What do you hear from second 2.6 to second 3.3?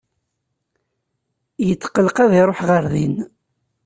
ɣer din.